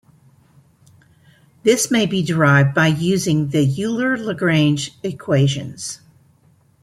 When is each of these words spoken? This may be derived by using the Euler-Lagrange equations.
This 1.61 1.91
may 1.91 2.07
be 2.07 2.23
derived 2.23 2.73
by 2.73 2.87
using 2.87 3.49
the 3.49 3.59
Euler-Lagrange 3.63 4.97
equations. 5.03 5.99